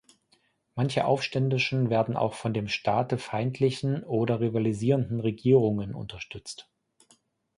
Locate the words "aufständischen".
1.05-1.91